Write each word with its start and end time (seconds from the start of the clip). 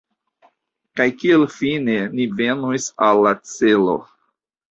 Kaj 0.99 1.05
kiel 1.23 1.43
fine 1.57 1.97
ni 2.15 2.27
venos 2.41 2.87
al 3.09 3.23
la 3.27 3.35
celo? 3.53 3.97